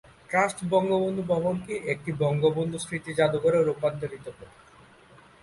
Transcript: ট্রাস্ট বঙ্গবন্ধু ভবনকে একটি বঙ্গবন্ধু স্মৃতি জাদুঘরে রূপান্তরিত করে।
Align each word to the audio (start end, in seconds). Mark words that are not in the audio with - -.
ট্রাস্ট 0.29 0.59
বঙ্গবন্ধু 0.69 1.21
ভবনকে 1.23 1.73
একটি 1.93 2.11
বঙ্গবন্ধু 2.21 2.77
স্মৃতি 2.79 3.11
জাদুঘরে 3.13 3.59
রূপান্তরিত 3.61 4.25
করে। 4.29 4.53